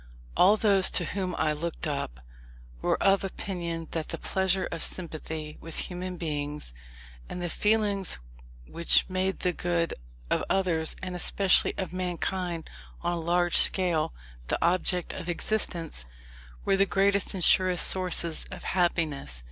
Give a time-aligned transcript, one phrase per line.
[0.35, 2.21] All those to whom I looked up,
[2.81, 6.73] were of opinion that the pleasure of sympathy with human beings,
[7.29, 8.17] and the feelings
[8.65, 9.93] which made the good
[10.31, 12.67] of others, and especially of mankind
[13.03, 14.11] on a large scale,
[14.47, 16.05] the object of existence,
[16.65, 19.39] were the greatest and surest sources of happiness.